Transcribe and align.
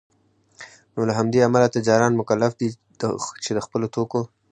نوله 0.93 1.13
همدې 1.19 1.39
امله 1.47 1.67
تجاران 1.75 2.13
مکلف 2.21 2.51
دی 2.59 2.67
چي 3.43 3.51
دخپلو 3.59 3.87
توکو 3.95 4.21